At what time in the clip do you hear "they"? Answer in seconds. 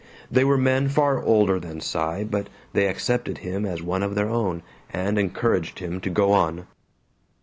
0.31-0.43, 2.73-2.87